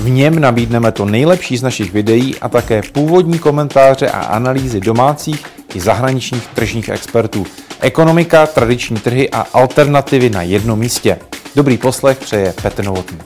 [0.00, 5.46] V něm nabídneme to nejlepší z našich videí a také původní komentáře a analýzy domácích
[5.74, 7.46] i zahraničních tržních expertů.
[7.80, 11.18] Ekonomika, tradiční trhy a alternativy na jednom místě.
[11.56, 13.18] Dobrý poslech přeje Petr Novotný.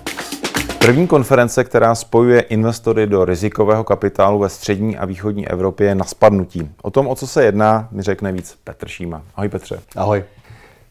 [0.78, 6.04] První konference, která spojuje investory do rizikového kapitálu ve střední a východní Evropě, je na
[6.04, 6.70] spadnutí.
[6.82, 9.22] O tom, o co se jedná, mi řekne víc Petr Šíma.
[9.36, 9.80] Ahoj Petře.
[9.96, 10.24] Ahoj.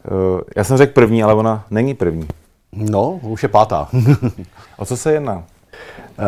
[0.05, 2.27] Eh, já jsem řekl první, ale ona není první.
[2.72, 3.88] No, už je pátá.
[4.77, 5.44] o co se jedná?
[6.20, 6.23] Eh,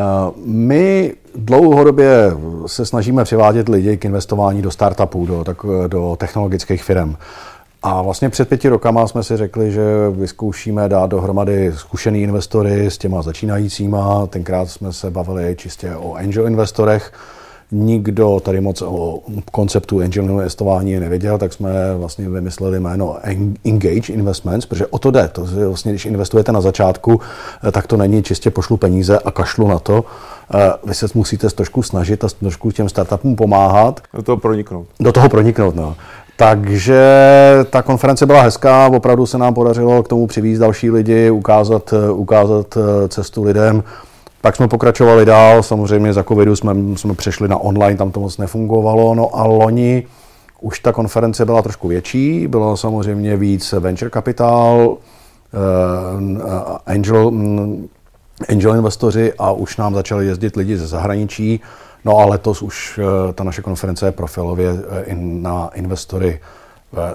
[0.45, 2.31] my dlouhodobě
[2.65, 5.57] se snažíme přivádět lidi k investování do startupů, do, tak,
[5.87, 7.15] do technologických firm.
[7.83, 12.97] A vlastně před pěti rokama jsme si řekli, že vyzkoušíme dát dohromady zkušený investory s
[12.97, 14.27] těma začínajícíma.
[14.27, 17.11] Tenkrát jsme se bavili čistě o angel investorech.
[17.77, 19.19] Nikdo tady moc o
[19.51, 23.17] konceptu angel investování nevěděl, tak jsme vlastně vymysleli jméno
[23.63, 25.29] Engage Investments, protože o to jde.
[25.31, 27.21] To je vlastně, když investujete na začátku,
[27.71, 30.05] tak to není čistě pošlu peníze a kašlu na to.
[30.85, 34.01] Vy se musíte trošku snažit a trošku těm startupům pomáhat.
[34.13, 34.87] Do toho proniknout.
[34.99, 35.95] Do toho proniknout, no.
[36.37, 37.03] Takže
[37.69, 42.77] ta konference byla hezká, opravdu se nám podařilo k tomu přivízt další lidi, ukázat, ukázat
[42.77, 43.83] eh, cestu lidem.
[44.45, 48.37] Pak jsme pokračovali dál, samozřejmě za covidu jsme, jsme přešli na online, tam to moc
[48.37, 50.07] nefungovalo, no a loni
[50.61, 54.97] už ta konference byla trošku větší, bylo samozřejmě víc venture capital,
[55.53, 55.57] eh,
[56.85, 57.87] angel, mm,
[58.49, 61.59] angel investoři a už nám začali jezdit lidi ze zahraničí.
[62.05, 66.39] No a letos už eh, ta naše konference je profilově eh, na investory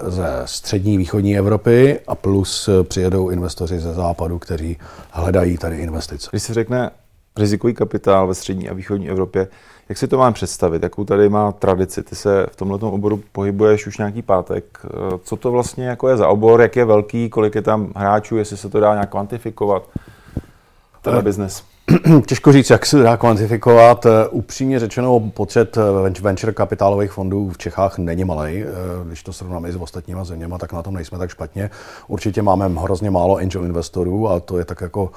[0.06, 4.76] ze střední východní Evropy a plus přijedou investoři ze západu, kteří
[5.10, 6.28] hledají tady investice.
[6.32, 6.90] Když se řekne
[7.40, 9.48] rizikový kapitál ve střední a východní Evropě,
[9.88, 10.82] jak si to mám představit?
[10.82, 12.02] Jakou tady má tradici?
[12.02, 14.78] Ty se v tomto oboru pohybuješ už nějaký pátek.
[15.22, 16.60] Co to vlastně jako je za obor?
[16.60, 17.30] Jak je velký?
[17.30, 18.36] Kolik je tam hráčů?
[18.36, 19.82] Jestli se to dá nějak kvantifikovat?
[21.02, 21.64] Ten biznes.
[22.26, 24.06] Těžko říct, jak se dá kvantifikovat.
[24.06, 28.62] Eh, upřímně řečeno, počet eh, venture kapitálových fondů v Čechách není malý.
[28.62, 28.66] Eh,
[29.06, 31.70] když to srovnáme i s ostatníma zeměma, tak na tom nejsme tak špatně.
[32.08, 35.10] Určitě máme hrozně málo angel investorů a to je tak jako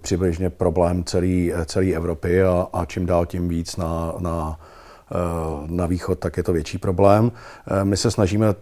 [0.00, 4.58] přibližně problém celé celý Evropy a, a čím dál tím víc na, na,
[5.66, 7.32] na východ, tak je to větší problém.
[7.82, 8.54] My se snažíme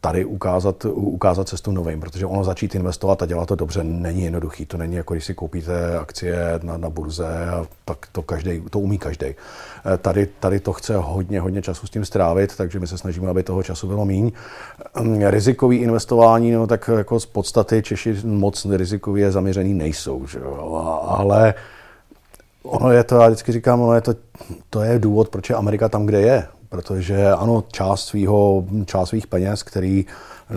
[0.00, 4.66] tady ukázat, ukázat cestu novým, protože ono začít investovat a dělat to dobře není jednoduchý.
[4.66, 8.78] To není jako když si koupíte akcie na, na burze a tak to, každý, to
[8.78, 9.26] umí každý.
[9.26, 9.34] Eh,
[9.98, 13.42] tady, tady to chce hodně, hodně času s tím strávit, takže my se snažíme, aby
[13.42, 14.32] toho času bylo míň.
[15.00, 21.02] Hm, rizikový investování, no tak jako z podstaty Češi moc rizikově zaměřený nejsou, že jo?
[21.08, 21.54] ale
[22.62, 24.14] ono je to, já vždycky říkám, ono je to,
[24.70, 29.26] to je důvod, proč je Amerika tam, kde je protože ano, část, svýho, část svých
[29.26, 30.06] peněz, který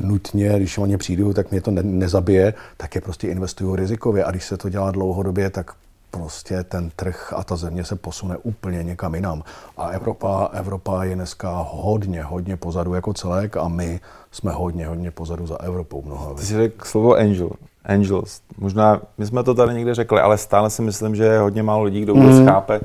[0.02, 4.26] nutně, když o ně přijdu, tak mě to ne, nezabije, tak je prostě investuju rizikově.
[4.26, 5.72] A když se to dělá dlouhodobě, tak
[6.12, 9.44] prostě ten trh a ta země se posune úplně někam jinam.
[9.78, 14.00] A Evropa, Evropa je dneska hodně, hodně pozadu jako celek a my
[14.32, 16.34] jsme hodně, hodně pozadu za Evropou mnoha.
[16.34, 17.50] Ty jsi řekl slovo angel.
[17.86, 18.42] Angels.
[18.58, 21.84] Možná, my jsme to tady někde řekli, ale stále si myslím, že je hodně málo
[21.84, 22.46] lidí, kdo vůbec mm.
[22.46, 22.80] chápe,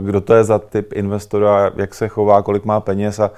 [0.00, 3.30] kdo to je za typ investora, jak se chová, kolik má peněz a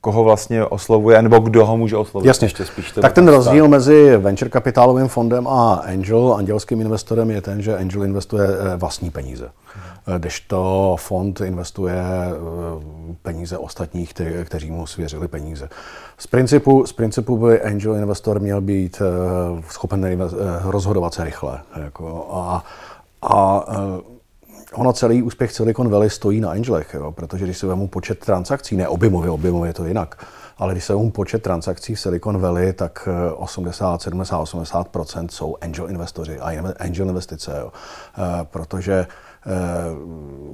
[0.00, 2.26] koho vlastně oslovuje, nebo kdo ho může oslovit.
[2.26, 2.46] Jasně.
[2.46, 7.62] Ještě spíš tak ten rozdíl mezi venture kapitálovým fondem a angel, andělským investorem je ten,
[7.62, 9.50] že angel investuje eh, vlastní peníze.
[10.18, 12.34] Když to fond investuje eh,
[13.22, 15.68] peníze ostatních, kteří, kteří mu svěřili peníze.
[16.18, 19.02] Z principu, z principu by angel investor měl být
[19.68, 20.30] schopen
[20.64, 21.60] rozhodovat se rychle.
[21.84, 22.64] Jako, a,
[23.22, 23.64] a
[24.72, 28.76] ono celý úspěch Silicon Valley stojí na angelech, jo, protože když se vemu počet transakcí,
[28.76, 30.26] ne objemově, objemově je to jinak,
[30.58, 34.88] ale když se vemu počet transakcí v Silicon Valley, tak 80, 70, 80
[35.30, 37.72] jsou angel investoři a angel investice, jo,
[38.18, 39.06] eh, protože
[39.48, 39.96] Eh,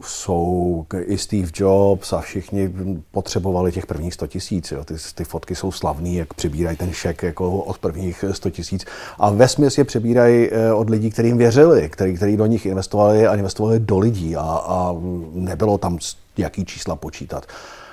[0.06, 2.74] jsou i Steve Jobs a všichni
[3.10, 4.72] potřebovali těch prvních 100 tisíc.
[4.84, 8.84] Ty, ty fotky jsou slavný, jak přibírají ten šek jako od prvních 100 tisíc.
[9.18, 13.26] A ve směs je přebírají eh, od lidí, kterým věřili, který, který do nich investovali
[13.26, 14.94] a investovali do lidí a, a
[15.32, 15.98] nebylo tam
[16.36, 17.46] jaký čísla počítat.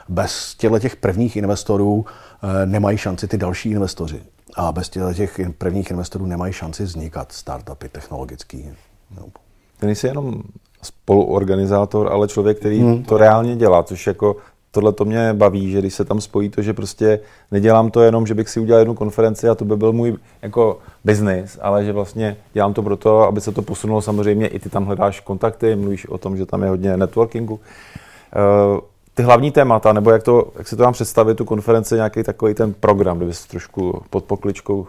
[0.09, 4.21] Bez těchto těch prvních investorů eh, nemají šanci ty další investoři.
[4.55, 8.69] A bez těch prvních investorů nemají šanci vznikat startupy technologický.
[9.79, 10.41] Ty nejsi jenom
[10.81, 13.03] spoluorganizátor, ale člověk, který hmm.
[13.03, 14.35] to reálně dělá, což jako
[14.71, 17.19] tohle to mě baví, že když se tam spojí to, že prostě
[17.51, 20.79] nedělám to jenom, že bych si udělal jednu konferenci a to by byl můj jako
[21.03, 24.85] business, ale že vlastně dělám to proto, aby se to posunulo samozřejmě, i ty tam
[24.85, 27.59] hledáš kontakty, mluvíš o tom, že tam je hodně networkingu.
[29.13, 32.53] Ty hlavní témata, nebo jak, to, jak si to mám představit, tu konferenci, nějaký takový
[32.53, 34.87] ten program, kdyby trošku pod pokličkou.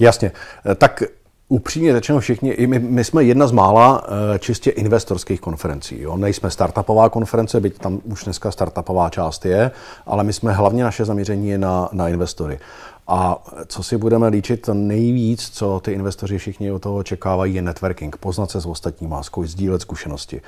[0.00, 0.32] Jasně.
[0.76, 1.02] Tak
[1.48, 4.04] Upřímně řečeno všichni, my, my jsme jedna z mála
[4.34, 6.00] eh, čistě investorských konferencí.
[6.00, 6.16] Jo?
[6.16, 9.70] Nejsme startupová konference, byť tam už dneska startupová část je,
[10.06, 12.58] ale my jsme hlavně naše zaměření je na, na investory.
[13.06, 18.16] A co si budeme líčit nejvíc, co ty investoři všichni od toho očekávají, je networking,
[18.16, 20.40] poznat se s ostatníma, sdílet zkušenosti.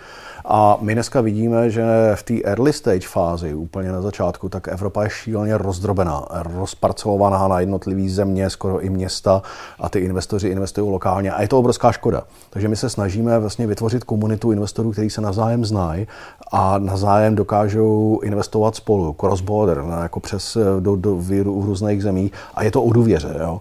[0.44, 5.02] A my dneska vidíme, že v té early stage fázi, úplně na začátku, tak Evropa
[5.02, 9.42] je šíleně rozdrobená, rozparcelovaná na jednotlivé země, skoro i města
[9.78, 12.22] a ty investoři investují lokálně a je to obrovská škoda.
[12.50, 16.06] Takže my se snažíme vlastně vytvořit komunitu investorů, kteří se navzájem znají
[16.52, 22.64] a navzájem dokážou investovat spolu, cross-border, jako přes do, do, v, v různých zemích a
[22.64, 23.34] je to o důvěře.
[23.40, 23.60] Jo.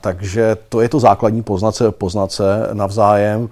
[0.00, 3.48] Takže to je to základní poznat se, poznat se navzájem.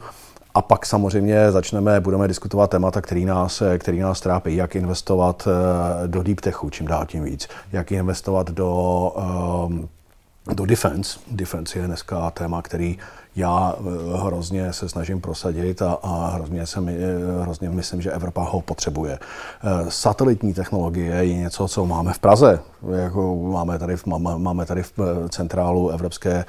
[0.54, 6.08] A pak samozřejmě začneme, budeme diskutovat témata, který nás, který nás trápí, jak investovat eh,
[6.08, 9.88] do deep techu, čím dál tím víc, jak investovat do, ehm,
[10.54, 11.18] do defense.
[11.30, 12.98] Defense je dneska téma, který
[13.38, 13.82] já eh,
[14.18, 18.60] hrozně se snažím prosadit a, a hrozně, se mi, eh, hrozně myslím, že Evropa ho
[18.60, 19.18] potřebuje.
[19.88, 22.60] Satelitní technologie je něco, co máme v Praze.
[22.92, 24.98] Jako máme, tady, máme, máme tady v
[25.28, 26.44] centrálu Evropské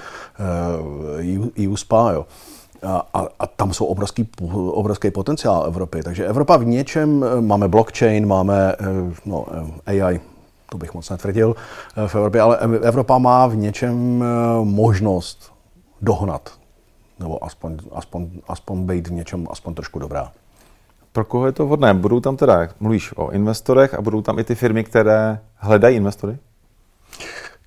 [1.58, 2.12] EU SPA.
[2.12, 2.26] Jo.
[2.84, 4.30] A, a, a tam jsou obrovský,
[4.72, 6.04] obrovský potenciál Evropy.
[6.04, 8.86] Takže Evropa v něčem, eh, máme blockchain, máme eh,
[9.26, 9.46] no,
[9.86, 10.20] eh, AI,
[10.70, 11.56] to bych moc netvrdil
[12.08, 14.24] v Evropě, ale Evropa má v něčem
[14.64, 15.52] možnost
[16.02, 16.50] dohnat,
[17.20, 20.32] nebo aspoň, aspoň, aspoň být v něčem aspoň trošku dobrá.
[21.12, 21.94] Pro koho je to vhodné?
[21.94, 26.38] Budou tam teda, mluvíš o investorech a budou tam i ty firmy, které hledají investory?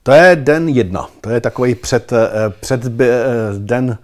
[0.02, 1.08] To je den jedna.
[1.20, 2.12] To je takový před,
[2.60, 2.80] před
[3.58, 3.98] den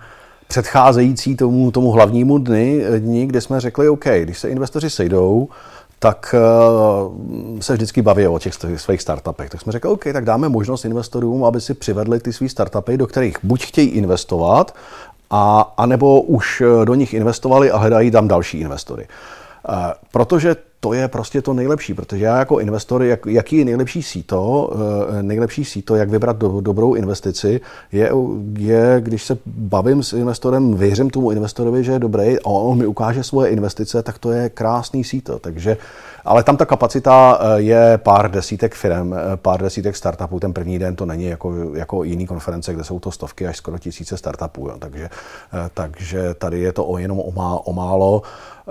[0.49, 5.49] předcházející tomu, tomu hlavnímu dny, dni, kde jsme řekli, OK, když se investoři sejdou,
[5.99, 9.51] tak uh, se vždycky baví o těch svých startupech.
[9.51, 13.07] Tak jsme řekli, OK, tak dáme možnost investorům, aby si přivedli ty své startupy, do
[13.07, 14.75] kterých buď chtějí investovat,
[15.31, 19.09] a, anebo už eh, do nich investovali a hledají tam další investory.
[19.69, 19.75] Uh,
[20.13, 24.71] protože to je prostě to nejlepší, protože já jako investor, jak, jaký je nejlepší síto,
[25.19, 27.61] eh, nejlepší síto, jak vybrat do, dobrou investici,
[27.93, 28.11] je,
[28.59, 32.87] je, když se bavím s investorem, věřím tomu investorovi, že je dobrý a on mi
[32.87, 35.39] ukáže svoje investice, tak to je krásný síto.
[35.39, 35.77] Takže
[36.25, 40.41] ale tam ta kapacita eh, je pár desítek firm, eh, pár desítek startupů.
[40.41, 43.79] Ten první den to není jako, jako jiný konference, kde jsou to stovky až skoro
[43.79, 44.69] tisíce startupů.
[44.69, 44.77] Jo.
[44.79, 45.11] Takže,
[45.75, 48.23] takže tady je to o jenom o, má, o málo.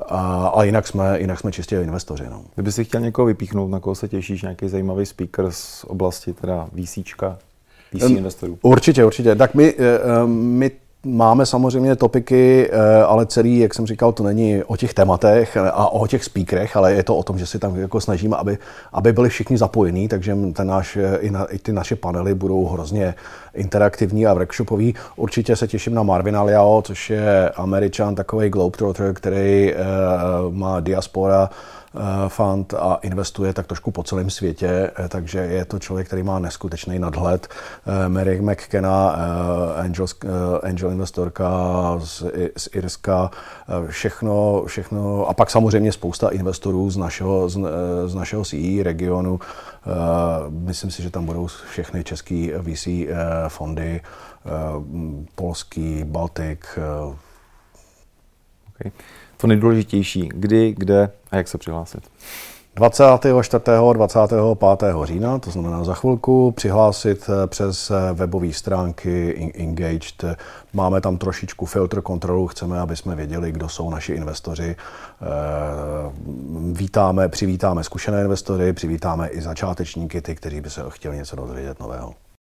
[0.09, 2.23] A, jinak jsme, jinak jsme čistě investoři.
[2.29, 2.41] No.
[2.55, 6.69] Kdyby si chtěl někoho vypíchnout, na koho se těšíš, nějaký zajímavý speaker z oblasti teda
[6.73, 7.37] VCčka,
[7.93, 8.57] VC investorů?
[8.61, 9.35] Určitě, určitě.
[9.35, 10.71] Tak my, eh, my
[11.05, 15.89] Máme samozřejmě topiky, eh, ale celý, jak jsem říkal, to není o těch tématech a
[15.89, 18.57] o těch speakerech, ale je to o tom, že si tam jako snažíme, aby,
[18.93, 23.15] aby byli všichni zapojení, takže ten náš, i, na, i ty naše panely budou hrozně
[23.53, 24.95] interaktivní a workshopový.
[25.15, 31.49] Určitě se těším na Marvina Liao, což je američan, takový globetrotter, který uh, má diaspora
[32.27, 36.39] fund a investuje tak trošku po celém světě, eh, takže je to člověk, který má
[36.39, 37.47] neskutečný nadhled.
[37.47, 39.09] Eh, Mary McKenna,
[39.75, 40.05] angel,
[40.63, 41.49] angel investorka
[41.99, 42.23] z,
[42.57, 43.31] z Irska,
[43.87, 47.59] všechno, všechno a pak samozřejmě spousta investorů z našeho, z,
[48.05, 49.39] z našeho CE regionu.
[50.49, 52.87] Myslím si, že tam budou všechny české VC
[53.47, 54.01] fondy,
[55.35, 56.79] polský, Baltik.
[58.79, 58.91] Okay
[59.37, 62.03] to nejdůležitější, kdy, kde a jak se přihlásit?
[62.77, 63.63] 24.
[63.93, 64.39] 25.
[65.03, 70.25] října, to znamená za chvilku, přihlásit eh, přes eh, webové stránky Engaged.
[70.73, 74.75] Máme tam trošičku filtr kontrolu, chceme, aby jsme věděli, kdo jsou naši investoři.
[74.75, 75.25] Eh,
[76.71, 82.13] vítáme, přivítáme zkušené investory, přivítáme i začátečníky, ty, kteří by se chtěli něco dozvědět nového.